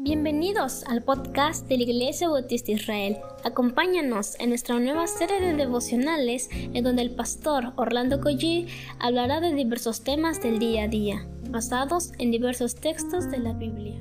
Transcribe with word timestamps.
Bienvenidos 0.00 0.84
al 0.84 1.02
podcast 1.02 1.66
de 1.66 1.76
la 1.76 1.82
Iglesia 1.82 2.28
Bautista 2.28 2.70
Israel. 2.70 3.18
Acompáñanos 3.42 4.38
en 4.38 4.50
nuestra 4.50 4.78
nueva 4.78 5.08
serie 5.08 5.40
de 5.40 5.54
devocionales 5.54 6.48
en 6.52 6.84
donde 6.84 7.02
el 7.02 7.16
pastor 7.16 7.72
Orlando 7.74 8.20
Collie 8.20 8.68
hablará 9.00 9.40
de 9.40 9.52
diversos 9.52 10.04
temas 10.04 10.40
del 10.40 10.60
día 10.60 10.84
a 10.84 10.88
día, 10.88 11.26
basados 11.50 12.12
en 12.18 12.30
diversos 12.30 12.76
textos 12.76 13.28
de 13.28 13.38
la 13.38 13.54
Biblia. 13.54 14.00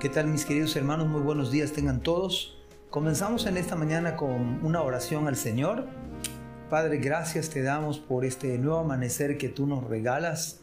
¿Qué 0.00 0.10
tal 0.10 0.26
mis 0.26 0.44
queridos 0.44 0.76
hermanos? 0.76 1.08
Muy 1.08 1.22
buenos 1.22 1.50
días 1.50 1.72
tengan 1.72 2.02
todos. 2.02 2.58
Comenzamos 2.90 3.46
en 3.46 3.56
esta 3.56 3.74
mañana 3.74 4.16
con 4.16 4.62
una 4.62 4.82
oración 4.82 5.28
al 5.28 5.36
Señor 5.36 5.88
Padre, 6.70 6.96
gracias 6.96 7.50
te 7.50 7.62
damos 7.62 7.98
por 7.98 8.24
este 8.24 8.56
nuevo 8.56 8.78
amanecer 8.78 9.36
que 9.36 9.50
tú 9.50 9.66
nos 9.66 9.84
regalas. 9.84 10.60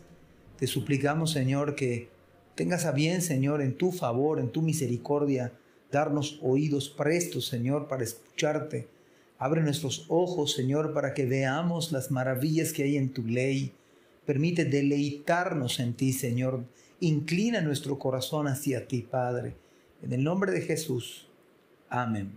Te 0.58 0.66
suplicamos, 0.66 1.32
Señor, 1.32 1.76
que 1.76 2.10
tengas 2.55 2.86
a 2.86 2.91
bien, 2.91 3.22
Señor, 3.22 3.62
en 3.62 3.77
tu 3.77 3.91
favor, 3.91 4.40
en 4.40 4.52
tu 4.52 4.64
misericordia, 4.64 5.54
darnos 5.91 6.40
oídos 6.41 6.90
prestos, 6.90 7.46
Señor, 7.46 7.88
para 7.88 8.04
escucharte. 8.04 8.88
Abre 9.38 9.62
nuestros 9.62 10.08
ojos, 10.10 10.54
Señor, 10.54 10.91
para 10.94 11.14
que 11.14 11.27
veamos 11.27 11.91
las 11.91 12.10
maravillas 12.10 12.74
que 12.74 12.84
hay 12.84 12.98
en 12.98 13.13
tu 13.13 13.24
ley. 13.24 13.74
Permite 14.26 14.66
deleitarnos 14.66 15.80
en 15.80 15.94
ti, 15.94 16.13
Señor. 16.13 16.66
Inclina 16.99 17.62
nuestro 17.62 17.99
corazón 17.99 18.48
hacia 18.48 18.88
ti, 18.88 19.04
Padre. 19.04 19.55
En 20.02 20.13
el 20.13 20.24
nombre 20.24 20.52
de 20.52 20.62
Jesús. 20.62 21.27
Amén. 21.90 22.32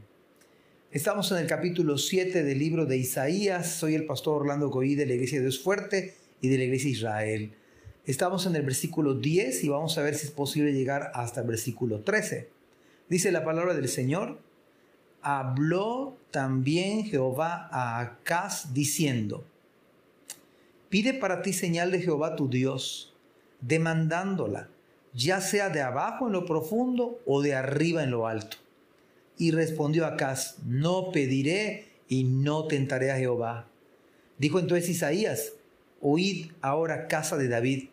Estamos 0.94 1.32
en 1.32 1.38
el 1.38 1.48
capítulo 1.48 1.98
7 1.98 2.44
del 2.44 2.56
libro 2.56 2.86
de 2.86 2.96
Isaías. 2.96 3.68
Soy 3.68 3.96
el 3.96 4.06
pastor 4.06 4.42
Orlando 4.42 4.70
Coí 4.70 4.94
de 4.94 5.06
la 5.06 5.14
Iglesia 5.14 5.38
de 5.38 5.46
Dios 5.46 5.58
Fuerte 5.58 6.14
y 6.40 6.46
de 6.46 6.56
la 6.56 6.62
Iglesia 6.62 6.86
de 6.86 6.92
Israel. 6.92 7.54
Estamos 8.06 8.46
en 8.46 8.54
el 8.54 8.62
versículo 8.62 9.14
10 9.14 9.64
y 9.64 9.68
vamos 9.70 9.98
a 9.98 10.02
ver 10.02 10.14
si 10.14 10.26
es 10.26 10.30
posible 10.30 10.72
llegar 10.72 11.10
hasta 11.14 11.40
el 11.40 11.48
versículo 11.48 12.02
13. 12.02 12.48
Dice 13.08 13.32
la 13.32 13.44
palabra 13.44 13.74
del 13.74 13.88
Señor, 13.88 14.38
habló 15.20 16.16
también 16.30 17.06
Jehová 17.06 17.68
a 17.72 17.98
Acaz 17.98 18.72
diciendo, 18.72 19.44
pide 20.90 21.12
para 21.12 21.42
ti 21.42 21.52
señal 21.52 21.90
de 21.90 22.02
Jehová 22.02 22.36
tu 22.36 22.48
Dios, 22.48 23.12
demandándola, 23.60 24.68
ya 25.12 25.40
sea 25.40 25.70
de 25.70 25.80
abajo 25.80 26.28
en 26.28 26.34
lo 26.34 26.46
profundo 26.46 27.20
o 27.26 27.42
de 27.42 27.56
arriba 27.56 28.04
en 28.04 28.12
lo 28.12 28.28
alto. 28.28 28.58
Y 29.38 29.50
respondió 29.50 30.06
Acaz, 30.06 30.56
no 30.64 31.10
pediré 31.10 31.88
y 32.08 32.24
no 32.24 32.66
tentaré 32.66 33.10
a 33.10 33.18
Jehová. 33.18 33.68
Dijo 34.38 34.58
entonces 34.58 34.88
Isaías, 34.88 35.52
oíd 36.00 36.52
ahora 36.60 37.08
casa 37.08 37.36
de 37.36 37.48
David, 37.48 37.88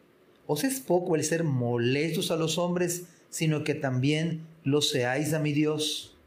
os 0.48 0.64
es 0.64 0.80
poco 0.80 1.16
el 1.16 1.24
ser 1.24 1.44
molestos 1.44 2.32
a 2.32 2.36
los 2.36 2.58
hombres, 2.58 3.04
sino 3.30 3.64
que 3.64 3.74
también 3.74 4.46
lo 4.64 4.82
seáis 4.82 5.34
a 5.34 5.40
mi 5.40 5.54
Dios. 5.54 6.18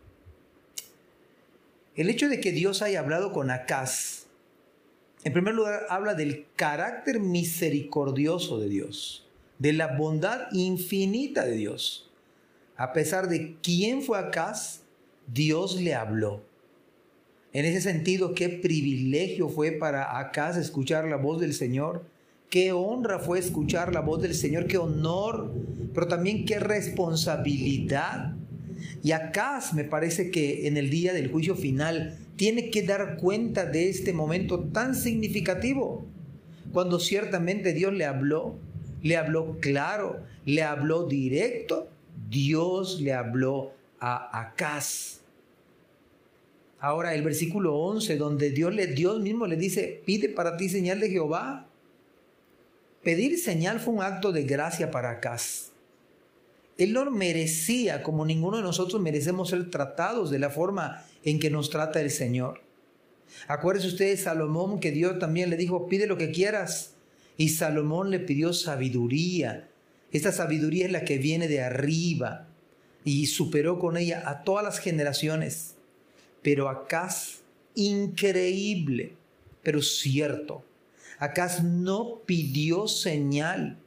El 1.94 2.10
hecho 2.10 2.28
de 2.28 2.40
que 2.40 2.52
Dios 2.52 2.82
haya 2.82 3.00
hablado 3.00 3.32
con 3.32 3.50
Acaz, 3.50 4.24
en 5.24 5.32
primer 5.32 5.54
lugar, 5.54 5.86
habla 5.88 6.14
del 6.14 6.46
carácter 6.54 7.18
misericordioso 7.18 8.58
de 8.58 8.68
Dios, 8.68 9.26
de 9.58 9.72
la 9.72 9.96
bondad 9.96 10.48
infinita 10.52 11.44
de 11.44 11.56
Dios. 11.56 12.10
A 12.76 12.92
pesar 12.92 13.28
de 13.28 13.56
quién 13.62 14.02
fue 14.02 14.18
Acaz, 14.18 14.80
Dios 15.26 15.80
le 15.80 15.94
habló. 15.94 16.42
En 17.52 17.64
ese 17.64 17.80
sentido, 17.80 18.34
qué 18.34 18.48
privilegio 18.48 19.48
fue 19.48 19.72
para 19.72 20.18
Acaz 20.18 20.56
escuchar 20.56 21.06
la 21.06 21.16
voz 21.16 21.40
del 21.40 21.54
Señor. 21.54 22.04
Qué 22.50 22.72
honra 22.72 23.18
fue 23.18 23.38
escuchar 23.38 23.92
la 23.92 24.00
voz 24.00 24.22
del 24.22 24.34
Señor, 24.34 24.66
qué 24.66 24.78
honor, 24.78 25.52
pero 25.94 26.08
también 26.08 26.44
qué 26.44 26.58
responsabilidad. 26.58 28.34
Y 29.02 29.12
Acaz 29.12 29.72
me 29.72 29.84
parece 29.84 30.30
que 30.30 30.66
en 30.66 30.76
el 30.76 30.90
día 30.90 31.12
del 31.12 31.30
juicio 31.30 31.54
final 31.54 32.18
tiene 32.36 32.70
que 32.70 32.82
dar 32.82 33.16
cuenta 33.16 33.66
de 33.66 33.88
este 33.88 34.12
momento 34.12 34.60
tan 34.60 34.94
significativo, 34.94 36.04
cuando 36.72 36.98
ciertamente 36.98 37.72
Dios 37.72 37.92
le 37.92 38.04
habló, 38.04 38.56
le 39.02 39.16
habló 39.16 39.58
claro, 39.60 40.20
le 40.44 40.62
habló 40.62 41.06
directo, 41.06 41.88
Dios 42.28 43.00
le 43.00 43.12
habló 43.12 43.72
a 44.06 44.38
Acaz. 44.38 45.20
Ahora 46.78 47.14
el 47.14 47.22
versículo 47.22 47.76
11, 47.76 48.18
donde 48.18 48.50
Dios, 48.50 48.74
le, 48.74 48.88
Dios 48.88 49.18
mismo 49.20 49.46
le 49.46 49.56
dice, 49.56 50.02
pide 50.04 50.28
para 50.28 50.58
ti 50.58 50.68
señal 50.68 51.00
de 51.00 51.08
Jehová. 51.08 51.66
Pedir 53.02 53.38
señal 53.38 53.80
fue 53.80 53.94
un 53.94 54.02
acto 54.02 54.30
de 54.30 54.42
gracia 54.42 54.90
para 54.90 55.12
Acaz. 55.12 55.70
Él 56.76 56.92
no 56.92 57.10
merecía, 57.10 58.02
como 58.02 58.26
ninguno 58.26 58.58
de 58.58 58.62
nosotros 58.62 59.00
merecemos 59.00 59.48
ser 59.48 59.70
tratados 59.70 60.30
de 60.30 60.38
la 60.38 60.50
forma 60.50 61.02
en 61.22 61.38
que 61.38 61.48
nos 61.48 61.70
trata 61.70 62.02
el 62.02 62.10
Señor. 62.10 62.60
Acuérdense 63.48 63.88
ustedes 63.88 64.24
Salomón 64.24 64.80
que 64.80 64.90
Dios 64.90 65.18
también 65.18 65.48
le 65.48 65.56
dijo, 65.56 65.88
pide 65.88 66.06
lo 66.06 66.18
que 66.18 66.30
quieras. 66.30 66.92
Y 67.38 67.50
Salomón 67.50 68.10
le 68.10 68.18
pidió 68.18 68.52
sabiduría. 68.52 69.70
Esta 70.12 70.30
sabiduría 70.30 70.84
es 70.84 70.92
la 70.92 71.06
que 71.06 71.16
viene 71.16 71.48
de 71.48 71.62
arriba 71.62 72.48
y 73.04 73.26
superó 73.26 73.78
con 73.78 73.96
ella 73.96 74.22
a 74.26 74.42
todas 74.42 74.64
las 74.64 74.78
generaciones. 74.78 75.76
Pero 76.42 76.68
Acaz, 76.68 77.42
increíble, 77.74 79.14
pero 79.62 79.82
cierto, 79.82 80.64
Acaz 81.18 81.62
no 81.62 82.20
pidió 82.26 82.88
señal, 82.88 83.78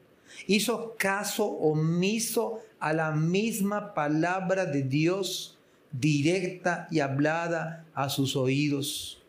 hizo 0.46 0.96
caso 0.98 1.46
omiso 1.46 2.62
a 2.80 2.94
la 2.94 3.12
misma 3.12 3.94
palabra 3.94 4.66
de 4.66 4.84
Dios 4.84 5.58
directa 5.92 6.88
y 6.92 7.00
hablada 7.00 7.86
a 7.94 8.10
sus 8.10 8.36
oídos. 8.36 9.24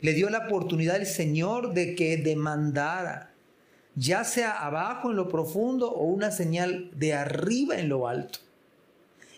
Le 0.00 0.12
dio 0.12 0.28
la 0.30 0.46
oportunidad 0.46 0.96
al 0.96 1.06
Señor 1.06 1.72
de 1.72 1.94
que 1.94 2.16
demandara, 2.16 3.32
ya 3.96 4.24
sea 4.24 4.64
abajo 4.64 5.10
en 5.10 5.16
lo 5.16 5.28
profundo 5.28 5.90
o 5.90 6.04
una 6.04 6.30
señal 6.30 6.90
de 6.94 7.14
arriba 7.14 7.78
en 7.78 7.88
lo 7.88 8.06
alto. 8.06 8.40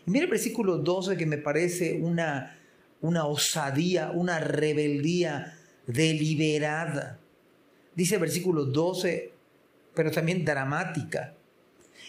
Mira 0.06 0.24
el 0.24 0.30
versículo 0.30 0.78
12 0.78 1.16
que 1.16 1.26
me 1.26 1.38
parece 1.38 2.00
una, 2.00 2.58
una 3.00 3.26
osadía, 3.26 4.12
una 4.12 4.38
rebeldía 4.38 5.58
deliberada. 5.86 7.18
Dice 7.94 8.14
el 8.14 8.20
versículo 8.20 8.66
12, 8.66 9.32
pero 9.94 10.10
también 10.10 10.44
dramática. 10.44 11.34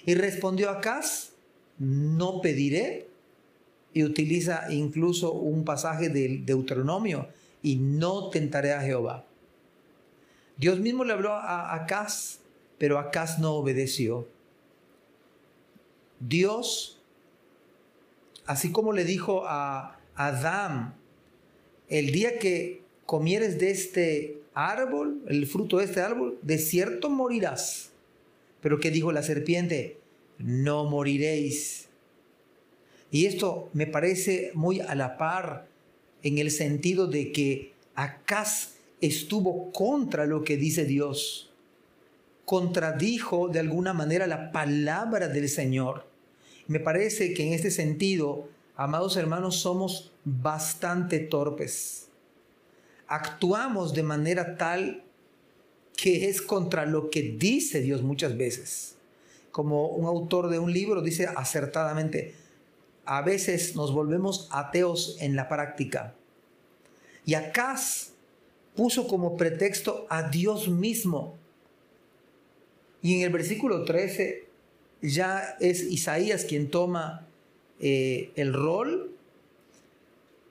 Y 0.05 0.13
respondió 0.13 0.69
Acaz, 0.69 1.31
no 1.79 2.41
pediré. 2.41 3.07
Y 3.93 4.03
utiliza 4.03 4.71
incluso 4.71 5.33
un 5.33 5.65
pasaje 5.65 6.09
del 6.09 6.45
Deuteronomio, 6.45 7.29
y 7.63 7.77
no 7.77 8.29
tentaré 8.29 8.73
a 8.73 8.81
Jehová. 8.81 9.25
Dios 10.57 10.79
mismo 10.79 11.03
le 11.03 11.13
habló 11.13 11.31
a 11.33 11.73
Acaz, 11.73 12.39
pero 12.77 12.99
Acaz 12.99 13.39
no 13.39 13.53
obedeció. 13.53 14.27
Dios 16.19 16.96
así 18.47 18.71
como 18.71 18.93
le 18.93 19.05
dijo 19.05 19.43
a 19.45 19.99
Adán, 20.15 20.95
el 21.89 22.11
día 22.11 22.39
que 22.39 22.81
comieres 23.05 23.59
de 23.59 23.71
este 23.71 24.41
árbol, 24.53 25.21
el 25.27 25.45
fruto 25.45 25.77
de 25.77 25.85
este 25.85 26.01
árbol, 26.01 26.39
de 26.41 26.57
cierto 26.57 27.09
morirás. 27.09 27.91
Pero 28.61 28.79
¿qué 28.79 28.89
dijo 28.89 29.11
la 29.11 29.21
serpiente? 29.21 29.97
No 30.39 30.85
moriréis. 30.85 31.87
Y 33.11 33.25
esto 33.25 33.69
me 33.73 33.87
parece 33.87 34.51
muy 34.53 34.81
a 34.81 34.95
la 34.95 35.17
par 35.17 35.67
en 36.23 36.37
el 36.39 36.51
sentido 36.51 37.07
de 37.07 37.31
que 37.31 37.73
Acaz 37.95 38.75
estuvo 39.01 39.71
contra 39.71 40.25
lo 40.25 40.43
que 40.43 40.57
dice 40.57 40.85
Dios. 40.85 41.51
Contradijo 42.45 43.47
de 43.49 43.59
alguna 43.59 43.93
manera 43.93 44.27
la 44.27 44.51
palabra 44.51 45.27
del 45.27 45.49
Señor. 45.49 46.05
Me 46.67 46.79
parece 46.79 47.33
que 47.33 47.47
en 47.47 47.53
este 47.53 47.71
sentido, 47.71 48.49
amados 48.75 49.15
hermanos, 49.15 49.57
somos 49.57 50.11
bastante 50.25 51.19
torpes. 51.19 52.09
Actuamos 53.07 53.93
de 53.93 54.03
manera 54.03 54.57
tal 54.57 55.03
que 55.95 56.29
es 56.29 56.41
contra 56.41 56.85
lo 56.85 57.09
que 57.09 57.21
dice 57.21 57.81
Dios 57.81 58.01
muchas 58.01 58.37
veces. 58.37 58.95
Como 59.51 59.87
un 59.87 60.05
autor 60.05 60.49
de 60.49 60.59
un 60.59 60.71
libro 60.71 61.01
dice 61.01 61.27
acertadamente, 61.27 62.35
a 63.05 63.21
veces 63.21 63.75
nos 63.75 63.93
volvemos 63.93 64.49
ateos 64.51 65.17
en 65.21 65.35
la 65.35 65.47
práctica. 65.47 66.13
Y 67.25 67.33
Acaz 67.33 68.11
puso 68.75 69.07
como 69.07 69.37
pretexto 69.37 70.05
a 70.09 70.29
Dios 70.29 70.67
mismo. 70.67 71.35
Y 73.01 73.15
en 73.15 73.21
el 73.21 73.31
versículo 73.31 73.85
13 73.85 74.46
ya 75.01 75.55
es 75.59 75.83
Isaías 75.83 76.45
quien 76.45 76.69
toma 76.69 77.27
eh, 77.79 78.31
el 78.35 78.53
rol. 78.53 79.11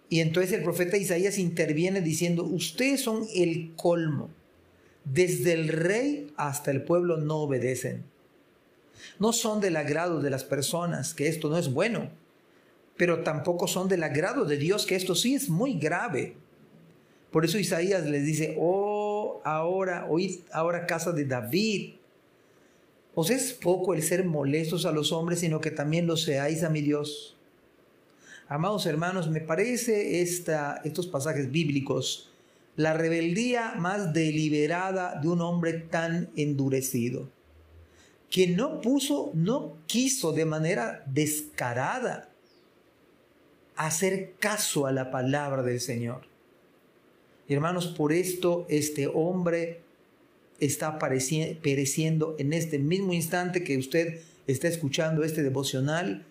Y 0.09 0.21
entonces 0.21 0.53
el 0.53 0.63
profeta 0.63 0.97
Isaías 0.97 1.39
interviene 1.39 2.01
diciendo, 2.01 2.45
ustedes 2.45 3.01
son 3.01 3.27
el 3.35 3.73
colmo. 3.77 4.31
desde 5.05 5.53
el 5.53 5.69
rey 5.69 6.33
hasta 6.37 6.73
el 6.73 6.83
pueblo 6.83 7.17
no 7.17 7.37
obedecen. 7.37 8.03
No 9.21 9.33
son 9.33 9.61
del 9.61 9.77
agrado 9.77 10.21
de 10.21 10.31
las 10.31 10.45
personas, 10.45 11.15
que 11.15 11.29
esto 11.29 11.49
no 11.49 11.59
es 11.59 11.73
bueno, 11.73 12.11
pero 12.97 13.23
tampoco 13.23 13.69
son 13.69 13.89
del 13.89 14.03
agrado 14.03 14.45
de 14.45 14.57
Dios, 14.57 14.85
que 14.85 14.97
esto 14.97 15.15
sí 15.15 15.35
es 15.35 15.49
muy 15.49 15.79
grave. 15.79 16.35
Por 17.31 17.45
eso 17.45 17.59
Isaías 17.59 18.05
les 18.07 18.25
dice, 18.25 18.57
oh, 18.59 19.41
ahora, 19.45 20.07
oíd 20.09 20.41
ahora 20.53 20.87
casa 20.87 21.13
de 21.13 21.25
David. 21.25 21.96
Os 23.19 23.31
es 23.31 23.55
poco 23.55 23.95
el 23.95 24.03
ser 24.03 24.27
molestos 24.27 24.85
a 24.85 24.93
los 24.93 25.11
hombres, 25.11 25.41
sino 25.41 25.59
que 25.59 25.71
también 25.71 26.07
lo 26.07 26.19
seáis 26.19 26.63
a 26.63 26.69
mi 26.69 26.83
Dios. 26.83 27.35
Amados 28.47 28.85
hermanos, 28.85 29.31
me 29.31 29.41
parece 29.41 30.21
esta, 30.21 30.83
estos 30.85 31.07
pasajes 31.07 31.51
bíblicos 31.51 32.31
la 32.77 32.93
rebeldía 32.93 33.75
más 33.79 34.13
deliberada 34.13 35.19
de 35.19 35.29
un 35.29 35.41
hombre 35.41 35.73
tan 35.73 36.29
endurecido, 36.37 37.31
que 38.29 38.49
no 38.49 38.83
puso, 38.83 39.31
no 39.33 39.79
quiso 39.87 40.33
de 40.33 40.45
manera 40.45 41.03
descarada 41.07 42.29
hacer 43.77 44.35
caso 44.39 44.87
a 44.87 44.93
la 44.93 45.11
palabra 45.11 45.63
del 45.63 45.81
Señor. 45.81 46.27
hermanos, 47.49 47.87
por 47.87 48.13
esto 48.13 48.67
este 48.69 49.07
hombre 49.07 49.86
está 50.61 50.99
pereciendo 50.99 52.37
en 52.39 52.53
este 52.53 52.79
mismo 52.79 53.13
instante 53.13 53.65
que 53.65 53.77
usted 53.77 54.21
está 54.47 54.69
escuchando 54.69 55.25
este 55.25 55.43
devocional 55.43 56.25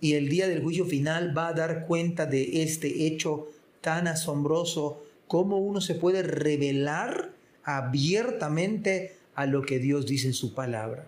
y 0.00 0.14
el 0.14 0.28
día 0.28 0.48
del 0.48 0.62
juicio 0.62 0.84
final 0.84 1.36
va 1.36 1.48
a 1.48 1.52
dar 1.52 1.86
cuenta 1.86 2.26
de 2.26 2.62
este 2.62 3.06
hecho 3.06 3.48
tan 3.80 4.08
asombroso 4.08 5.04
cómo 5.28 5.58
uno 5.58 5.80
se 5.80 5.94
puede 5.94 6.22
revelar 6.22 7.32
abiertamente 7.64 9.16
a 9.34 9.46
lo 9.46 9.62
que 9.62 9.78
Dios 9.78 10.06
dice 10.06 10.26
en 10.26 10.34
su 10.34 10.54
palabra. 10.54 11.06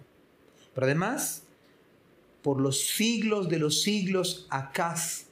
Pero 0.75 0.87
además, 0.87 1.43
por 2.43 2.61
los 2.61 2.81
siglos 2.81 3.49
de 3.49 3.59
los 3.59 3.83
siglos, 3.83 4.47
Acaz 4.51 5.27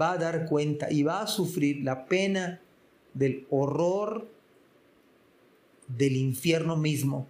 va 0.00 0.12
a 0.12 0.18
dar 0.18 0.46
cuenta 0.46 0.90
y 0.90 1.02
va 1.02 1.22
a 1.22 1.26
sufrir 1.26 1.82
la 1.82 2.06
pena 2.06 2.60
del 3.14 3.46
horror 3.50 4.28
del 5.96 6.16
infierno 6.16 6.76
mismo 6.76 7.28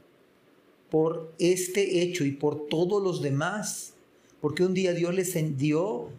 por 0.91 1.33
este 1.39 2.03
hecho 2.03 2.25
y 2.25 2.33
por 2.33 2.67
todos 2.67 3.03
los 3.03 3.23
demás, 3.23 3.95
porque 4.41 4.65
un 4.65 4.75
día 4.75 4.93
Dios 4.93 5.15
les 5.15 5.57
dio 5.57 6.11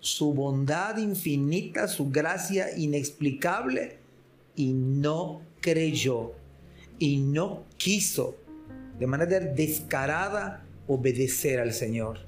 su 0.00 0.32
bondad 0.32 0.96
infinita, 0.96 1.88
su 1.88 2.10
gracia 2.10 2.76
inexplicable, 2.78 3.98
y 4.56 4.72
no 4.72 5.42
creyó 5.60 6.32
y 6.98 7.18
no 7.18 7.64
quiso 7.76 8.36
de 8.98 9.06
manera 9.06 9.38
descarada 9.38 10.64
obedecer 10.88 11.60
al 11.60 11.72
Señor. 11.72 12.18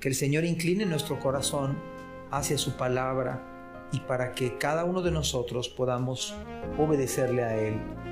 Que 0.00 0.08
el 0.08 0.14
Señor 0.14 0.44
incline 0.44 0.84
nuestro 0.86 1.20
corazón 1.20 1.78
hacia 2.30 2.58
su 2.58 2.76
palabra 2.76 3.88
y 3.92 4.00
para 4.00 4.32
que 4.32 4.58
cada 4.58 4.84
uno 4.84 5.02
de 5.02 5.12
nosotros 5.12 5.68
podamos 5.68 6.34
obedecerle 6.78 7.42
a 7.44 7.56
Él. 7.56 8.11